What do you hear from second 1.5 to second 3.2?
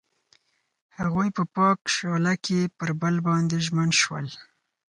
پاک شعله کې پر بل